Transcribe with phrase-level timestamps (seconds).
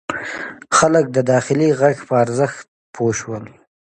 [0.77, 3.45] خلک د داخلي غږ په ارزښت پوه شول.